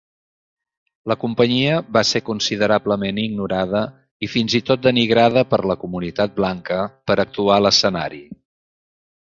[1.11, 3.83] La companyia va ser considerablement ignorada
[4.27, 6.81] i fins i tot denigrada per la comunitat blanca
[7.11, 8.27] per actuar a l'escenari.